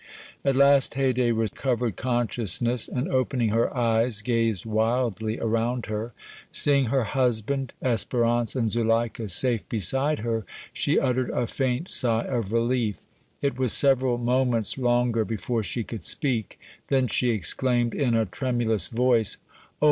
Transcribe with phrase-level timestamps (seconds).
[0.43, 6.13] At last Haydée recovered consciousness, and opening her eyes gazed wildly around her;
[6.51, 10.43] seeing her husband, Espérance and Zuleika safe beside her,
[10.73, 13.01] she uttered a faint sigh of relief.
[13.43, 18.87] It was several moments longer before she could speak; then she exclaimed in a tremulous
[18.87, 19.37] voice:
[19.69, 19.75] "Oh!